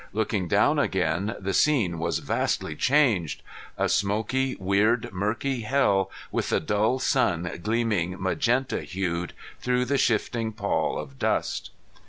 [0.13, 3.43] Looking down again the scene was vastly changed.
[3.77, 10.53] A smoky weird murky hell with the dull sun gleaming magenta hued through the shifting
[10.53, 11.69] pall of dust!